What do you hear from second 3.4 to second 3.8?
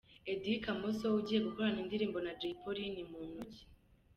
ki?.